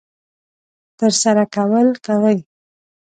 [0.97, 2.37] ترسره کول کوي.